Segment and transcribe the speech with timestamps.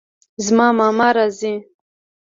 [0.45, 1.53] زما ماما راځي